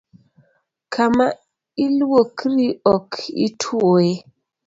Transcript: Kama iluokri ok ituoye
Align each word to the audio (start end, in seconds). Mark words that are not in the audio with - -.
Kama 0.93 1.25
iluokri 1.83 2.67
ok 2.95 3.07
ituoye 3.47 4.13